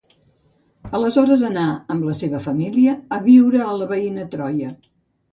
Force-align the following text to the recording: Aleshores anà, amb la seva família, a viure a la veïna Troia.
Aleshores 0.99 1.41
anà, 1.49 1.65
amb 1.95 2.07
la 2.07 2.15
seva 2.21 2.39
família, 2.45 2.95
a 3.19 3.19
viure 3.27 3.61
a 3.67 3.75
la 3.83 3.89
veïna 3.93 4.25
Troia. 4.33 4.73